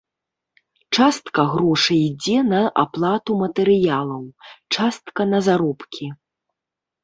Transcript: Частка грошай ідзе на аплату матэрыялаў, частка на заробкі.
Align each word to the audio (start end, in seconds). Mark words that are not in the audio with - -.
Частка 0.97 1.45
грошай 1.51 1.99
ідзе 2.09 2.37
на 2.53 2.61
аплату 2.85 3.31
матэрыялаў, 3.43 4.27
частка 4.81 5.31
на 5.33 5.39
заробкі. 5.49 6.05